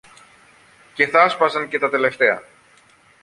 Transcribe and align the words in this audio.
και 0.93 1.07
θα 1.07 1.29
'σπαζαν 1.29 1.67
και 1.67 1.79
τα 1.79 1.89
τελευταία 1.89 2.43